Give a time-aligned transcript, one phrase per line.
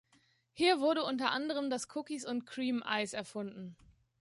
[0.53, 3.75] Hier wurde unter anderem das "Cookies und Creme"-Eis erfunden.